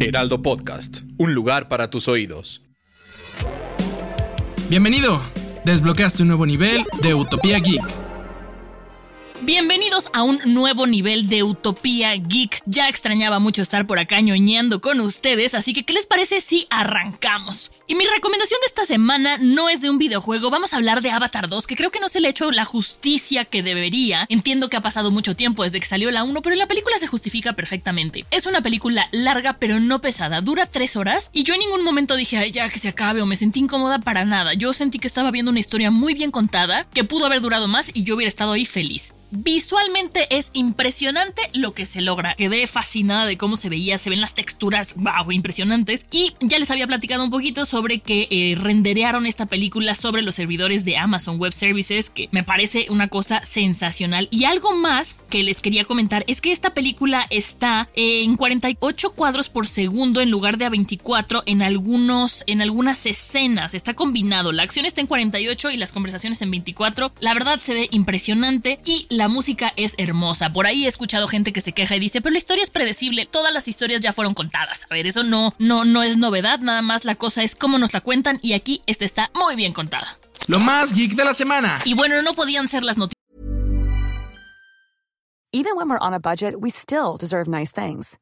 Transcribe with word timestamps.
Heraldo 0.00 0.42
Podcast, 0.42 1.00
un 1.18 1.34
lugar 1.34 1.68
para 1.68 1.90
tus 1.90 2.08
oídos. 2.08 2.62
Bienvenido. 4.68 5.20
Desbloqueaste 5.64 6.22
un 6.22 6.28
nuevo 6.28 6.46
nivel 6.46 6.84
de 7.02 7.14
Utopía 7.14 7.58
Geek. 7.58 8.01
Bienvenidos 9.44 10.08
a 10.12 10.22
un 10.22 10.38
nuevo 10.44 10.86
nivel 10.86 11.26
de 11.26 11.42
Utopía 11.42 12.14
Geek. 12.14 12.62
Ya 12.64 12.88
extrañaba 12.88 13.40
mucho 13.40 13.60
estar 13.60 13.88
por 13.88 13.98
acá 13.98 14.20
ñoñando 14.20 14.80
con 14.80 15.00
ustedes, 15.00 15.54
así 15.54 15.74
que 15.74 15.82
¿qué 15.82 15.94
les 15.94 16.06
parece 16.06 16.40
si 16.40 16.68
arrancamos? 16.70 17.72
Y 17.88 17.96
mi 17.96 18.06
recomendación 18.06 18.60
de 18.60 18.68
esta 18.68 18.86
semana 18.86 19.38
no 19.40 19.68
es 19.68 19.80
de 19.80 19.90
un 19.90 19.98
videojuego, 19.98 20.48
vamos 20.50 20.72
a 20.72 20.76
hablar 20.76 21.02
de 21.02 21.10
Avatar 21.10 21.48
2, 21.48 21.66
que 21.66 21.74
creo 21.74 21.90
que 21.90 21.98
no 21.98 22.08
se 22.08 22.20
le 22.20 22.28
ha 22.28 22.30
hecho 22.30 22.52
la 22.52 22.64
justicia 22.64 23.44
que 23.44 23.64
debería. 23.64 24.26
Entiendo 24.28 24.68
que 24.68 24.76
ha 24.76 24.80
pasado 24.80 25.10
mucho 25.10 25.34
tiempo 25.34 25.64
desde 25.64 25.80
que 25.80 25.86
salió 25.86 26.12
la 26.12 26.22
1, 26.22 26.40
pero 26.40 26.54
la 26.54 26.68
película 26.68 26.96
se 27.00 27.08
justifica 27.08 27.54
perfectamente. 27.54 28.24
Es 28.30 28.46
una 28.46 28.62
película 28.62 29.08
larga 29.10 29.54
pero 29.54 29.80
no 29.80 30.00
pesada, 30.00 30.40
dura 30.40 30.66
3 30.66 30.94
horas 30.94 31.30
y 31.32 31.42
yo 31.42 31.54
en 31.54 31.60
ningún 31.60 31.82
momento 31.82 32.14
dije, 32.14 32.38
ay, 32.38 32.52
ya 32.52 32.70
que 32.70 32.78
se 32.78 32.90
acabe 32.90 33.22
o 33.22 33.26
me 33.26 33.34
sentí 33.34 33.58
incómoda 33.58 33.98
para 33.98 34.24
nada. 34.24 34.54
Yo 34.54 34.72
sentí 34.72 35.00
que 35.00 35.08
estaba 35.08 35.32
viendo 35.32 35.50
una 35.50 35.58
historia 35.58 35.90
muy 35.90 36.14
bien 36.14 36.30
contada, 36.30 36.86
que 36.94 37.02
pudo 37.02 37.26
haber 37.26 37.40
durado 37.40 37.66
más 37.66 37.90
y 37.92 38.04
yo 38.04 38.14
hubiera 38.14 38.28
estado 38.28 38.52
ahí 38.52 38.66
feliz. 38.66 39.12
Visualmente 39.34 40.26
es 40.30 40.50
impresionante 40.52 41.40
lo 41.54 41.72
que 41.72 41.86
se 41.86 42.02
logra. 42.02 42.34
Quedé 42.34 42.66
fascinada 42.66 43.24
de 43.24 43.38
cómo 43.38 43.56
se 43.56 43.70
veía, 43.70 43.96
se 43.96 44.10
ven 44.10 44.20
las 44.20 44.34
texturas, 44.34 44.94
wow, 44.96 45.32
impresionantes. 45.32 46.04
Y 46.10 46.34
ya 46.40 46.58
les 46.58 46.70
había 46.70 46.86
platicado 46.86 47.24
un 47.24 47.30
poquito 47.30 47.64
sobre 47.64 48.00
que 48.00 48.28
eh, 48.30 48.54
renderearon 48.56 49.24
esta 49.24 49.46
película 49.46 49.94
sobre 49.94 50.20
los 50.20 50.34
servidores 50.34 50.84
de 50.84 50.98
Amazon 50.98 51.38
Web 51.38 51.54
Services, 51.54 52.10
que 52.10 52.28
me 52.30 52.44
parece 52.44 52.88
una 52.90 53.08
cosa 53.08 53.42
sensacional. 53.42 54.28
Y 54.30 54.44
algo 54.44 54.76
más 54.76 55.16
que 55.30 55.42
les 55.42 55.62
quería 55.62 55.86
comentar 55.86 56.24
es 56.26 56.42
que 56.42 56.52
esta 56.52 56.74
película 56.74 57.26
está 57.30 57.88
en 57.94 58.36
48 58.36 59.12
cuadros 59.12 59.48
por 59.48 59.66
segundo 59.66 60.20
en 60.20 60.30
lugar 60.30 60.58
de 60.58 60.66
a 60.66 60.70
24 60.70 61.42
en 61.46 61.62
algunos, 61.62 62.44
en 62.46 62.60
algunas 62.60 63.06
escenas. 63.06 63.72
Está 63.72 63.94
combinado. 63.94 64.52
La 64.52 64.62
acción 64.62 64.84
está 64.84 65.00
en 65.00 65.06
48 65.06 65.70
y 65.70 65.78
las 65.78 65.90
conversaciones 65.90 66.42
en 66.42 66.50
24. 66.50 67.12
La 67.20 67.32
verdad 67.32 67.60
se 67.62 67.72
ve 67.72 67.88
impresionante 67.92 68.78
y 68.84 69.06
la 69.08 69.21
la 69.22 69.28
música 69.28 69.72
es 69.76 69.94
hermosa. 69.98 70.52
Por 70.52 70.66
ahí 70.66 70.84
he 70.84 70.88
escuchado 70.88 71.28
gente 71.28 71.52
que 71.52 71.60
se 71.60 71.70
queja 71.70 71.94
y 71.94 72.00
dice, 72.00 72.20
pero 72.20 72.32
la 72.32 72.38
historia 72.38 72.64
es 72.64 72.70
predecible, 72.70 73.24
todas 73.24 73.54
las 73.54 73.68
historias 73.68 74.00
ya 74.00 74.12
fueron 74.12 74.34
contadas. 74.34 74.88
A 74.90 74.94
ver, 74.94 75.06
eso 75.06 75.22
no, 75.22 75.54
no, 75.60 75.84
no 75.84 76.02
es 76.02 76.16
novedad, 76.16 76.58
nada 76.58 76.82
más 76.82 77.04
la 77.04 77.14
cosa 77.14 77.44
es 77.44 77.54
cómo 77.54 77.78
nos 77.78 77.92
la 77.92 78.00
cuentan 78.00 78.40
y 78.42 78.54
aquí 78.54 78.82
esta 78.86 79.04
está 79.04 79.30
muy 79.36 79.54
bien 79.54 79.72
contada. 79.72 80.18
Lo 80.48 80.58
más 80.58 80.92
geek 80.92 81.14
de 81.14 81.24
la 81.24 81.34
semana. 81.34 81.80
Y 81.84 81.94
bueno, 81.94 82.20
no 82.22 82.34
podían 82.34 82.66
ser 82.66 82.82
las 82.82 82.98
noticias. 82.98 83.14
Even 85.52 85.76
when 85.76 85.88
we're 85.88 86.04
on 86.04 86.14
a 86.14 86.18
budget, 86.18 86.56
we 86.60 86.70
still 86.70 87.16
deserve 87.16 87.46
nice 87.46 87.70
things. 87.70 88.18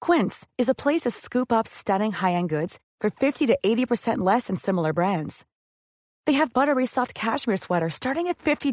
Quince 0.00 0.48
is 0.58 0.68
a 0.68 0.74
place 0.74 1.02
to 1.02 1.12
scoop 1.12 1.52
up 1.52 1.68
stunning 1.68 2.10
high-end 2.10 2.48
goods 2.48 2.80
for 3.00 3.10
50 3.10 3.46
to 3.46 3.56
80% 3.64 4.18
less 4.18 4.48
than 4.48 4.56
similar 4.56 4.92
brands. 4.92 5.44
They 6.26 6.32
have 6.32 6.52
buttery 6.52 6.86
soft 6.86 7.14
cashmere 7.14 7.58
sweaters 7.58 7.94
starting 7.94 8.26
at 8.26 8.38
$50 8.38 8.72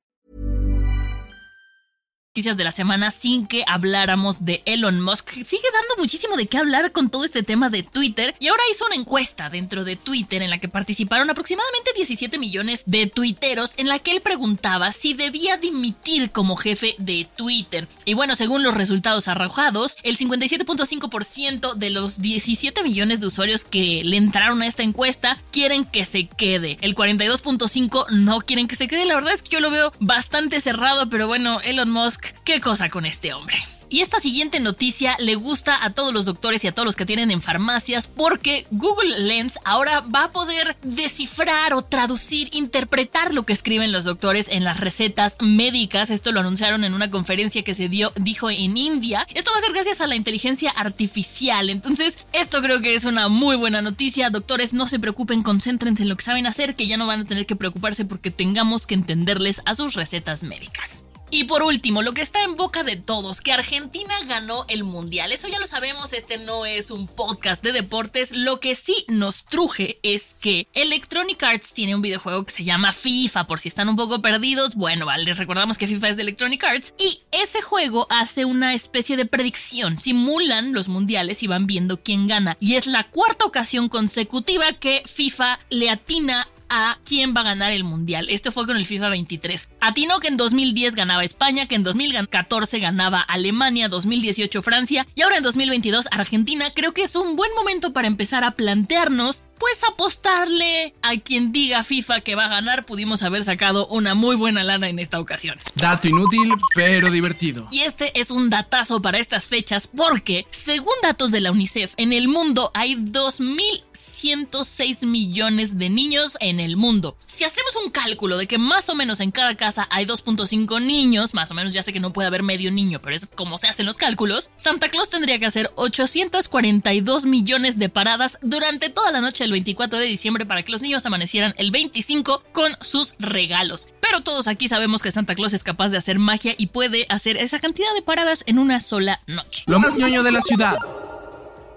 Noticias 2.31 2.55
de 2.55 2.63
la 2.63 2.71
semana 2.71 3.11
sin 3.11 3.45
que 3.45 3.65
habláramos 3.67 4.45
de 4.45 4.63
Elon 4.65 5.01
Musk. 5.01 5.31
Sigue 5.31 5.67
dando 5.73 5.97
muchísimo 5.97 6.37
de 6.37 6.45
qué 6.45 6.59
hablar 6.59 6.93
con 6.93 7.09
todo 7.09 7.25
este 7.25 7.43
tema 7.43 7.69
de 7.69 7.83
Twitter 7.83 8.33
y 8.39 8.47
ahora 8.47 8.63
hizo 8.71 8.85
una 8.85 8.95
encuesta 8.95 9.49
dentro 9.49 9.83
de 9.83 9.97
Twitter 9.97 10.41
en 10.41 10.49
la 10.49 10.57
que 10.57 10.69
participaron 10.69 11.29
aproximadamente 11.29 11.91
17 11.93 12.37
millones 12.37 12.83
de 12.85 13.07
tuiteros 13.07 13.77
en 13.77 13.89
la 13.89 13.99
que 13.99 14.13
él 14.13 14.21
preguntaba 14.21 14.93
si 14.93 15.13
debía 15.13 15.57
dimitir 15.57 16.31
como 16.31 16.55
jefe 16.55 16.95
de 16.99 17.27
Twitter. 17.35 17.89
Y 18.05 18.13
bueno, 18.13 18.37
según 18.37 18.63
los 18.63 18.75
resultados 18.75 19.27
arrojados, 19.27 19.97
el 20.01 20.17
57.5% 20.17 21.73
de 21.73 21.89
los 21.89 22.21
17 22.21 22.81
millones 22.81 23.19
de 23.19 23.27
usuarios 23.27 23.65
que 23.65 24.03
le 24.05 24.15
entraron 24.15 24.61
a 24.61 24.67
esta 24.67 24.83
encuesta 24.83 25.37
quieren 25.51 25.83
que 25.83 26.05
se 26.05 26.29
quede. 26.29 26.77
El 26.79 26.95
42.5 26.95 28.09
no 28.11 28.39
quieren 28.39 28.69
que 28.69 28.77
se 28.77 28.87
quede. 28.87 29.03
La 29.03 29.15
verdad 29.15 29.33
es 29.33 29.41
que 29.41 29.49
yo 29.49 29.59
lo 29.59 29.69
veo 29.69 29.91
bastante 29.99 30.61
cerrado, 30.61 31.09
pero 31.09 31.27
bueno, 31.27 31.59
Elon 31.59 31.89
Musk 31.89 32.20
qué 32.43 32.61
cosa 32.61 32.89
con 32.89 33.05
este 33.05 33.33
hombre. 33.33 33.57
Y 33.91 33.99
esta 33.99 34.21
siguiente 34.21 34.61
noticia 34.61 35.17
le 35.19 35.35
gusta 35.35 35.83
a 35.83 35.89
todos 35.89 36.13
los 36.13 36.23
doctores 36.23 36.63
y 36.63 36.67
a 36.67 36.71
todos 36.71 36.85
los 36.85 36.95
que 36.95 37.05
tienen 37.05 37.29
en 37.29 37.41
farmacias 37.41 38.07
porque 38.07 38.65
Google 38.71 39.19
Lens 39.19 39.59
ahora 39.65 39.99
va 39.99 40.23
a 40.23 40.31
poder 40.31 40.77
descifrar 40.81 41.73
o 41.73 41.81
traducir, 41.81 42.47
interpretar 42.53 43.33
lo 43.33 43.43
que 43.43 43.51
escriben 43.51 43.91
los 43.91 44.05
doctores 44.05 44.47
en 44.47 44.63
las 44.63 44.79
recetas 44.79 45.35
médicas. 45.41 46.09
Esto 46.09 46.31
lo 46.31 46.39
anunciaron 46.39 46.85
en 46.85 46.93
una 46.93 47.11
conferencia 47.11 47.65
que 47.65 47.75
se 47.75 47.89
dio, 47.89 48.13
dijo 48.15 48.49
en 48.49 48.77
India. 48.77 49.27
Esto 49.33 49.51
va 49.51 49.57
a 49.57 49.61
ser 49.61 49.73
gracias 49.73 49.99
a 49.99 50.07
la 50.07 50.15
inteligencia 50.15 50.71
artificial. 50.71 51.69
Entonces, 51.69 52.17
esto 52.31 52.61
creo 52.61 52.81
que 52.81 52.95
es 52.95 53.03
una 53.03 53.27
muy 53.27 53.57
buena 53.57 53.81
noticia. 53.81 54.29
Doctores, 54.29 54.73
no 54.73 54.87
se 54.87 54.99
preocupen, 54.99 55.43
concéntrense 55.43 56.03
en 56.03 56.09
lo 56.09 56.15
que 56.15 56.23
saben 56.23 56.47
hacer, 56.47 56.77
que 56.77 56.87
ya 56.87 56.95
no 56.95 57.07
van 57.07 57.21
a 57.21 57.25
tener 57.25 57.45
que 57.45 57.57
preocuparse 57.57 58.05
porque 58.05 58.31
tengamos 58.31 58.87
que 58.87 58.93
entenderles 58.93 59.61
a 59.65 59.75
sus 59.75 59.95
recetas 59.95 60.43
médicas. 60.43 61.03
Y 61.33 61.45
por 61.45 61.63
último, 61.63 62.01
lo 62.01 62.13
que 62.13 62.21
está 62.21 62.43
en 62.43 62.57
boca 62.57 62.83
de 62.83 62.97
todos, 62.97 63.39
que 63.39 63.53
Argentina 63.53 64.13
ganó 64.27 64.65
el 64.67 64.83
Mundial. 64.83 65.31
Eso 65.31 65.47
ya 65.47 65.59
lo 65.59 65.65
sabemos, 65.65 66.11
este 66.11 66.37
no 66.37 66.65
es 66.65 66.91
un 66.91 67.07
podcast 67.07 67.63
de 67.63 67.71
deportes. 67.71 68.35
Lo 68.35 68.59
que 68.59 68.75
sí 68.75 69.05
nos 69.07 69.45
truje 69.45 69.97
es 70.03 70.35
que 70.41 70.67
Electronic 70.73 71.41
Arts 71.41 71.73
tiene 71.73 71.95
un 71.95 72.01
videojuego 72.01 72.43
que 72.45 72.51
se 72.51 72.65
llama 72.65 72.91
FIFA, 72.91 73.47
por 73.47 73.61
si 73.61 73.69
están 73.69 73.87
un 73.87 73.95
poco 73.95 74.21
perdidos. 74.21 74.75
Bueno, 74.75 75.05
vale, 75.05 75.23
les 75.23 75.37
recordamos 75.37 75.77
que 75.77 75.87
FIFA 75.87 76.09
es 76.09 76.17
de 76.17 76.23
Electronic 76.23 76.65
Arts. 76.65 76.93
Y 76.99 77.21
ese 77.31 77.61
juego 77.61 78.07
hace 78.09 78.43
una 78.43 78.73
especie 78.73 79.15
de 79.15 79.25
predicción. 79.25 79.99
Simulan 79.99 80.73
los 80.73 80.89
mundiales 80.89 81.43
y 81.43 81.47
van 81.47 81.65
viendo 81.65 82.01
quién 82.01 82.27
gana. 82.27 82.57
Y 82.59 82.75
es 82.75 82.87
la 82.87 83.09
cuarta 83.09 83.45
ocasión 83.45 83.87
consecutiva 83.87 84.73
que 84.73 85.01
FIFA 85.05 85.59
le 85.69 85.89
atina 85.89 86.49
a 86.71 86.97
quién 87.03 87.35
va 87.35 87.41
a 87.41 87.43
ganar 87.43 87.73
el 87.73 87.83
mundial. 87.83 88.27
Esto 88.29 88.51
fue 88.51 88.65
con 88.65 88.77
el 88.77 88.85
FIFA 88.85 89.09
23. 89.09 89.69
Atinó 89.81 90.19
que 90.21 90.29
en 90.29 90.37
2010 90.37 90.95
ganaba 90.95 91.25
España, 91.25 91.67
que 91.67 91.75
en 91.75 91.83
2014 91.83 92.79
ganaba 92.79 93.19
Alemania, 93.19 93.89
2018 93.89 94.61
Francia 94.61 95.05
y 95.13 95.21
ahora 95.21 95.37
en 95.37 95.43
2022 95.43 96.07
Argentina. 96.11 96.65
Creo 96.73 96.93
que 96.93 97.03
es 97.03 97.15
un 97.15 97.35
buen 97.35 97.51
momento 97.55 97.91
para 97.91 98.07
empezar 98.07 98.45
a 98.45 98.51
plantearnos 98.51 99.43
pues 99.61 99.81
apostarle 99.83 100.95
a 101.03 101.17
quien 101.17 101.51
diga 101.51 101.83
FIFA 101.83 102.21
que 102.21 102.33
va 102.33 102.45
a 102.45 102.49
ganar, 102.49 102.83
pudimos 102.83 103.21
haber 103.21 103.43
sacado 103.43 103.85
una 103.85 104.15
muy 104.15 104.35
buena 104.35 104.63
lana 104.63 104.89
en 104.89 104.97
esta 104.97 105.19
ocasión. 105.19 105.59
Dato 105.75 106.07
inútil, 106.07 106.51
pero 106.73 107.11
divertido. 107.11 107.67
Y 107.69 107.81
este 107.81 108.19
es 108.19 108.31
un 108.31 108.49
datazo 108.49 109.03
para 109.03 109.19
estas 109.19 109.47
fechas 109.47 109.85
porque, 109.85 110.47
según 110.49 110.95
datos 111.03 111.29
de 111.29 111.41
la 111.41 111.51
UNICEF, 111.51 111.93
en 111.97 112.11
el 112.11 112.27
mundo 112.27 112.71
hay 112.73 112.95
2.106 112.95 115.05
millones 115.05 115.77
de 115.77 115.91
niños 115.91 116.37
en 116.39 116.59
el 116.59 116.75
mundo. 116.75 117.15
Si 117.27 117.43
hacemos 117.43 117.75
un 117.85 117.91
cálculo 117.91 118.39
de 118.39 118.47
que 118.47 118.57
más 118.57 118.89
o 118.89 118.95
menos 118.95 119.19
en 119.19 119.29
cada 119.29 119.53
casa 119.53 119.87
hay 119.91 120.07
2.5 120.07 120.81
niños, 120.81 121.35
más 121.35 121.51
o 121.51 121.53
menos 121.53 121.71
ya 121.71 121.83
sé 121.83 121.93
que 121.93 121.99
no 121.99 122.13
puede 122.13 122.25
haber 122.25 122.41
medio 122.41 122.71
niño, 122.71 122.99
pero 122.99 123.15
es 123.15 123.27
como 123.27 123.59
se 123.59 123.67
hacen 123.67 123.85
los 123.85 123.97
cálculos, 123.97 124.49
Santa 124.57 124.89
Claus 124.89 125.11
tendría 125.11 125.37
que 125.37 125.45
hacer 125.45 125.71
842 125.75 127.27
millones 127.27 127.77
de 127.77 127.89
paradas 127.89 128.39
durante 128.41 128.89
toda 128.89 129.11
la 129.11 129.21
noche 129.21 129.50
24 129.51 129.99
de 129.99 130.05
diciembre 130.05 130.45
para 130.45 130.63
que 130.63 130.71
los 130.71 130.81
niños 130.81 131.05
amanecieran 131.05 131.53
el 131.57 131.71
25 131.71 132.43
con 132.51 132.71
sus 132.81 133.15
regalos. 133.19 133.89
Pero 134.01 134.21
todos 134.21 134.47
aquí 134.47 134.67
sabemos 134.67 135.01
que 135.01 135.11
Santa 135.11 135.35
Claus 135.35 135.53
es 135.53 135.63
capaz 135.63 135.89
de 135.89 135.97
hacer 135.97 136.19
magia 136.19 136.53
y 136.57 136.67
puede 136.67 137.05
hacer 137.09 137.37
esa 137.37 137.59
cantidad 137.59 137.93
de 137.93 138.01
paradas 138.01 138.43
en 138.47 138.59
una 138.59 138.79
sola 138.79 139.21
noche. 139.27 139.63
Lo 139.67 139.79
más 139.79 139.95
ñoño 139.95 140.23
de 140.23 140.31
la 140.31 140.41
ciudad. 140.41 140.77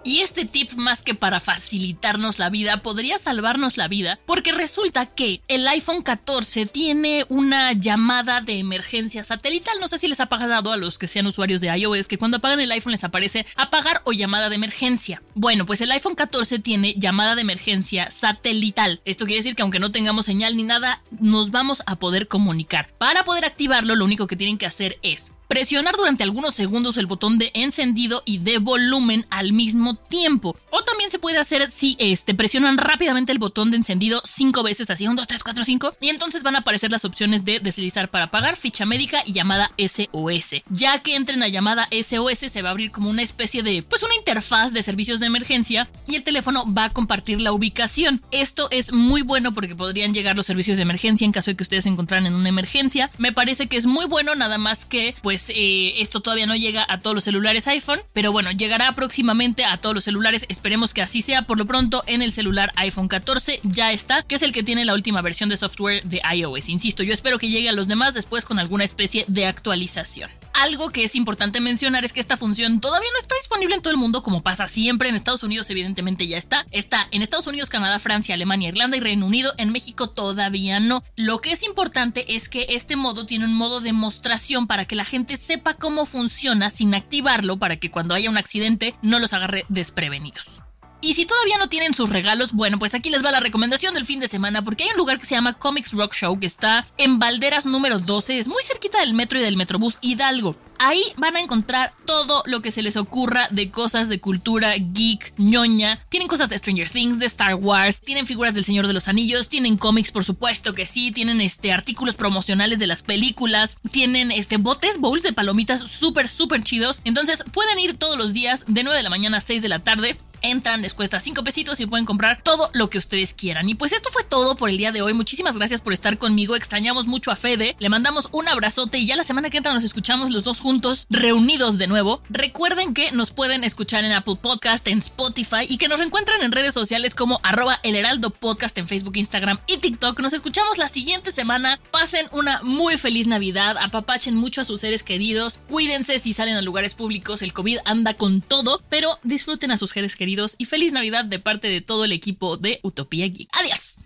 Y 0.05 0.21
este 0.21 0.45
tip 0.45 0.73
más 0.75 1.03
que 1.03 1.15
para 1.15 1.41
facilitarnos 1.41 2.39
la 2.39 2.51
vida 2.51 2.83
podría 2.83 3.19
salvarnos 3.19 3.79
la 3.79 3.89
vida 3.89 4.21
porque 4.27 4.53
resulta 4.53 5.07
que 5.07 5.41
el 5.49 5.67
iPhone 5.67 6.03
14 6.03 6.67
tiene 6.67 7.25
una 7.31 7.73
llamada 7.73 8.43
de 8.43 8.59
emergencia 8.59 9.25
satelital. 9.25 9.81
No 9.81 9.89
sé 9.89 9.97
si 9.97 10.07
les 10.07 10.21
ha 10.21 10.27
pasado 10.27 10.73
a 10.73 10.77
los 10.77 10.99
que 10.99 11.07
sean 11.07 11.27
usuarios 11.27 11.63
de 11.63 11.75
iOS 11.75 12.07
que 12.07 12.19
cuando 12.19 12.37
apagan 12.37 12.61
el 12.61 12.71
iPhone 12.73 12.93
les 12.93 13.05
aparece 13.05 13.47
apagar 13.57 14.03
o 14.05 14.13
llamada 14.13 14.51
de 14.51 14.57
emergencia. 14.57 15.23
Bueno, 15.35 15.65
pues 15.65 15.81
el 15.81 15.91
iPhone 15.91 16.15
14 16.15 16.59
tiene 16.59 16.95
llamada 16.99 17.35
de 17.35 17.41
emergencia 17.41 18.11
satelital. 18.11 19.01
Esto 19.07 19.25
quiere 19.25 19.39
decir 19.39 19.57
que 19.57 19.63
aunque 19.63 19.81
no 19.81 19.91
tengamos 19.91 20.27
señal 20.27 20.57
ni 20.57 20.65
nada, 20.65 21.03
nos 21.19 21.51
vamos 21.51 21.83
a 21.87 21.97
poder 21.97 22.29
comunicar. 22.29 22.91
Para 22.99 23.25
poder 23.25 23.47
activarlo, 23.47 23.97
lo 23.97 24.05
único 24.05 24.27
que 24.27 24.37
tienen 24.37 24.59
que 24.59 24.67
hacer 24.67 24.99
es 25.03 25.33
presionar 25.49 25.97
durante 25.97 26.23
algunos 26.23 26.55
segundos 26.55 26.97
el 26.97 27.07
botón 27.07 27.39
de 27.39 27.51
encendido 27.55 28.23
y 28.25 28.39
de 28.39 28.59
volumen 28.59 29.27
al 29.31 29.53
mismo 29.53 29.95
tiempo. 29.95 30.57
O 30.71 30.83
también 30.83 31.11
se 31.11 31.19
puede 31.19 31.39
hacer 31.39 31.71
si 31.71 31.97
este, 31.99 32.35
presionan 32.35 32.79
rápidamente 32.79 33.33
el 33.33 33.39
botón 33.39 33.71
de 33.71 33.77
encendido 33.77 34.23
cinco 34.25 34.63
veces, 34.63 34.91
así 34.91 35.07
1, 35.07 35.15
2, 35.15 35.27
3, 35.27 35.43
4, 35.43 35.65
5, 35.65 35.97
y 36.01 36.09
entonces 36.09 36.43
van 36.43 36.57
a 36.57 36.61
aparecer 36.61 36.91
las 36.91 37.05
opciones 37.05 37.45
de 37.45 37.61
deslizar 37.61 38.11
para 38.11 38.31
pagar, 38.31 38.57
ficha 38.57 38.87
médica 38.87 39.23
y 39.25 39.33
llamada 39.33 39.71
SOS. 39.79 40.63
Ya 40.71 41.03
que 41.03 41.17
entren 41.17 41.43
a 41.43 41.49
llamada 41.49 41.89
SOS 41.91 42.51
se 42.51 42.63
va 42.63 42.69
a 42.69 42.73
abrir 42.73 42.91
como 42.91 43.11
una 43.11 43.23
especie 43.23 43.63
de, 43.63 43.83
pues 43.83 44.03
una 44.03 44.15
interfaz 44.15 44.73
de 44.73 44.83
servicios 44.83 45.21
de 45.21 45.27
emergencia 45.27 45.89
y 46.07 46.17
el 46.17 46.25
teléfono 46.25 46.65
va 46.73 46.85
a 46.85 46.91
compartir 46.91 47.41
la 47.41 47.53
ubicación. 47.53 48.23
Esto 48.31 48.69
es 48.71 48.93
muy 48.93 49.23
bueno 49.23 49.53
porque 49.53 49.77
podrían 49.77 50.15
llegar 50.15 50.37
los 50.37 50.47
servicios 50.47 50.79
de 50.79 50.83
emergencia 50.83 51.25
en 51.25 51.33
caso 51.33 51.51
de 51.51 51.57
que 51.57 51.63
ustedes 51.63 51.85
se 51.85 51.91
encontraran 51.91 52.27
en 52.27 52.35
una 52.35 52.49
emergencia. 52.49 53.11
Me 53.19 53.33
parece 53.33 53.67
que 53.67 53.77
es 53.77 53.87
muy 53.87 54.07
bueno, 54.07 54.35
nada 54.35 54.59
más 54.59 54.85
que 54.85 55.15
pues 55.23 55.34
eh, 55.49 56.01
esto 56.01 56.21
todavía 56.21 56.47
no 56.47 56.57
llega 56.57 56.87
a 56.89 57.01
todos 57.01 57.15
los 57.15 57.25
celulares 57.25 57.67
iPhone, 57.69 58.01
pero 58.13 58.33
bueno, 58.33 58.51
llegará 58.51 58.95
próximamente 58.95 59.65
a 59.65 59.77
todos 59.77 59.95
los 59.95 60.05
celulares. 60.05 60.47
Esperemos 60.49 60.95
que 60.95 61.03
así 61.03 61.23
sea. 61.23 61.43
Por 61.43 61.59
lo 61.59 61.67
pronto, 61.67 62.03
en 62.07 62.23
el 62.23 62.33
celular 62.33 62.73
iPhone 62.77 63.09
14 63.09 63.61
ya 63.63 63.93
está, 63.93 64.23
que 64.23 64.37
es 64.37 64.43
el 64.43 64.53
que 64.53 64.63
tiene 64.63 64.85
la 64.85 64.95
última 64.95 65.23
versión 65.23 65.49
de 65.49 65.57
software 65.57 66.03
de 66.05 66.21
iOS. 66.35 66.69
Insisto, 66.69 67.03
yo 67.03 67.13
espero 67.13 67.39
que 67.39 67.49
llegue 67.49 67.69
a 67.69 67.73
los 67.73 67.89
demás 67.89 68.15
después 68.15 68.45
con 68.45 68.59
alguna 68.59 68.85
especie 68.85 69.25
de 69.29 69.47
actualización. 69.47 70.31
Algo 70.55 70.91
que 70.91 71.05
es 71.05 71.17
importante 71.17 71.61
mencionar 71.61 72.05
es 72.05 72.13
que 72.13 72.21
esta 72.21 72.37
función 72.37 72.81
todavía 72.81 73.09
no 73.13 73.19
está 73.19 73.35
disponible 73.37 73.75
en 73.75 73.83
todo 73.83 73.91
el 73.91 73.97
mundo 73.97 74.23
como 74.23 74.43
pasa 74.43 74.69
siempre. 74.69 75.09
En 75.09 75.17
Estados 75.17 75.43
Unidos 75.43 75.69
evidentemente 75.71 76.27
ya 76.27 76.39
está. 76.39 76.67
Está 76.71 77.09
en 77.11 77.23
Estados 77.23 77.47
Unidos, 77.47 77.71
Canadá, 77.71 77.99
Francia, 77.99 78.35
Alemania, 78.35 78.69
Irlanda 78.69 78.97
y 78.97 79.01
Reino 79.01 79.27
Unido. 79.27 79.53
En 79.59 79.73
México 79.73 80.09
todavía 80.09 80.81
no. 80.81 81.03
Lo 81.17 81.41
que 81.41 81.53
es 81.53 81.63
importante 81.65 82.37
es 82.37 82.49
que 82.49 82.67
este 82.71 82.97
modo 82.97 83.27
tiene 83.27 83.45
un 83.45 83.55
modo 83.55 83.81
de 83.81 83.85
demostración 83.95 84.67
para 84.67 84.87
que 84.87 84.97
la 84.97 85.05
gente 85.05 85.37
sepa 85.37 85.75
cómo 85.75 86.05
funciona 86.05 86.69
sin 86.71 86.95
activarlo 86.95 87.59
para 87.59 87.77
que 87.77 87.91
cuando 87.91 88.15
haya 88.15 88.29
un 88.29 88.39
accidente 88.39 88.95
no 89.03 89.21
los 89.21 89.33
agarre 89.33 89.65
desprevenidos. 89.69 90.64
Y 91.05 91.13
si 91.13 91.27
todavía 91.27 91.59
no 91.59 91.69
tienen 91.69 91.93
sus 91.93 92.09
regalos, 92.09 92.53
bueno, 92.53 92.79
pues 92.79 92.95
aquí 92.95 93.11
les 93.11 93.23
va 93.23 93.31
la 93.31 93.41
recomendación 93.41 93.93
del 93.93 94.07
fin 94.07 94.21
de 94.21 94.27
semana 94.27 94.65
porque 94.65 94.85
hay 94.85 94.91
un 94.93 94.97
lugar 94.97 95.19
que 95.19 95.27
se 95.27 95.35
llama 95.35 95.53
Comics 95.53 95.93
Rock 95.93 96.15
Show 96.15 96.41
que 96.41 96.47
está 96.47 96.87
en 96.97 97.19
Valderas 97.19 97.67
número 97.67 97.99
12, 97.99 98.39
es 98.39 98.49
muy 98.49 98.63
cerquita 98.63 99.01
del 99.01 99.13
metro 99.13 99.39
y 99.39 99.43
del 99.43 99.59
Metrobús 99.59 99.99
Hidalgo. 100.01 100.57
Ahí 100.79 101.03
van 101.19 101.37
a 101.37 101.41
encontrar 101.41 101.93
todo 102.07 102.43
lo 102.47 102.63
que 102.63 102.71
se 102.71 102.83
les 102.83 102.97
ocurra 102.97 103.49
de 103.51 103.71
cosas 103.71 104.09
de 104.09 104.19
cultura 104.19 104.75
geek, 104.77 105.35
ñoña. 105.37 106.01
Tienen 106.09 106.27
cosas 106.27 106.49
de 106.49 106.59
Stranger 106.59 106.89
Things, 106.89 107.19
de 107.19 107.27
Star 107.27 107.55
Wars, 107.55 108.01
tienen 108.01 108.27
figuras 108.27 108.55
del 108.55 108.65
Señor 108.65 108.87
de 108.87 108.95
los 108.95 109.07
Anillos, 109.07 109.51
tienen 109.51 109.77
cómics, 109.77 110.11
por 110.11 110.25
supuesto 110.25 110.75
que 110.75 110.87
sí, 110.87 111.13
tienen 111.13 111.43
este 111.43 111.71
artículos 111.71 112.15
promocionales 112.15 112.79
de 112.79 112.87
las 112.87 113.03
películas, 113.03 113.77
tienen 113.91 114.33
este 114.33 114.57
botes, 114.57 114.99
bowls 114.99 115.23
de 115.23 115.35
palomitas 115.35 115.83
súper, 115.83 116.29
súper 116.29 116.63
chidos. 116.65 117.03
Entonces 117.05 117.45
pueden 117.53 117.79
ir 117.79 117.99
todos 117.99 118.17
los 118.17 118.33
días 118.33 118.65
de 118.67 118.83
9 118.83 118.97
de 118.97 119.05
la 119.05 119.11
mañana 119.11 119.37
a 119.37 119.43
6 119.43 119.61
de 119.61 119.69
la 119.69 119.81
tarde 119.81 120.19
entran, 120.45 120.83
les 120.83 120.95
cuesta 120.95 121.21
5 121.21 121.43
pesitos 121.43 121.81
y 121.81 121.87
pueden 121.87 122.07
comprar 122.07 122.43
todo 122.43 122.71
lo 122.75 122.91
que 122.91 122.99
ustedes 122.99 123.35
quieran. 123.35 123.69
Y 123.69 123.75
pues 123.75 123.93
esto 123.93 124.11
fue 124.11 124.25
todo 124.25 124.57
por 124.57 124.71
el 124.71 124.79
día 124.79 124.93
de 124.93 125.03
hoy. 125.03 125.15
Muchísimas 125.15 125.57
gracias 125.57 125.81
por 125.81 125.93
estar 125.93 126.19
conmigo. 126.19 126.55
Extrañamos 126.55 127.07
mucho 127.07 127.31
a 127.31 127.37
Fede. 127.37 127.75
Le 127.79 127.89
mandamos 127.89 128.29
un 128.33 128.49
abrazote 128.49 128.99
y 128.99 129.07
ya 129.07 129.17
la 129.17 129.25
semana 129.25 129.51
que 129.51 129.57
entra 129.57 129.75
nos 129.75 129.85
escuchamos 129.85 130.31
los 130.31 130.45
dos 130.45 130.61
juntos, 130.61 131.07
reunidos 131.11 131.79
de 131.79 131.87
nuevo. 131.87 132.23
Recuerden 132.29 132.95
que 132.95 133.11
nos 133.13 133.31
pueden 133.31 133.65
escuchar 133.65 134.05
en 134.05 134.13
Apple 134.13 134.37
Podcast, 134.41 134.87
en 134.89 134.99
Spotify 134.99 135.67
y 135.69 135.79
que 135.79 135.89
nos 135.89 136.01
encuentran 136.01 136.43
en 136.43 136.53
redes 136.53 136.75
sociales 136.75 137.15
como 137.15 137.41
arroba 137.43 137.81
el 137.83 137.97
heraldo 137.97 138.31
podcast 138.31 138.77
en 138.79 138.87
Facebook, 138.87 139.17
Instagram 139.17 139.59
y 139.67 139.79
TikTok. 139.79 140.21
Nos 140.21 140.33
escuchamos 140.33 140.79
la 140.79 140.89
siguiente 140.89 141.33
semana. 141.33 141.81
Pasen 141.91 142.27
una 142.33 142.63
muy 142.63 142.97
feliz 142.97 143.27
Navidad. 143.27 143.77
Apapachen 143.79 144.37
mucho 144.37 144.61
a 144.61 144.65
sus 144.65 144.81
seres 144.81 145.03
queridos. 145.03 145.61
Cuídense 145.69 146.19
si 146.19 146.33
salen 146.33 146.57
a 146.57 146.63
lugares 146.63 146.95
públicos. 146.95 147.43
El 147.43 147.53
COVID 147.53 147.79
anda 147.85 148.15
con 148.15 148.41
todo, 148.41 148.83
pero 148.89 149.19
disfruten 149.23 149.71
a 149.71 149.79
sus 149.79 149.91
seres 149.91 150.17
y 150.59 150.65
feliz 150.65 150.93
Navidad 150.93 151.25
de 151.25 151.39
parte 151.39 151.69
de 151.69 151.81
todo 151.81 152.05
el 152.05 152.13
equipo 152.13 152.57
de 152.57 152.81
Utopía 152.83 153.27
Geek. 153.29 153.49
Adiós. 153.53 153.99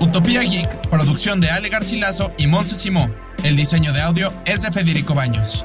Utopía 0.00 0.42
Geek, 0.42 0.88
producción 0.88 1.40
de 1.40 1.50
Ale 1.50 1.68
Garcilaso 1.68 2.32
y 2.38 2.46
Monse 2.46 2.74
Simó. 2.74 3.10
El 3.42 3.56
diseño 3.56 3.92
de 3.92 4.00
audio 4.00 4.32
es 4.44 4.62
de 4.62 4.72
Federico 4.72 5.14
Baños. 5.14 5.64